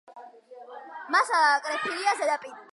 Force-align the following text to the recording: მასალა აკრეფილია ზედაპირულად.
მასალა 1.17 1.53
აკრეფილია 1.59 2.19
ზედაპირულად. 2.23 2.69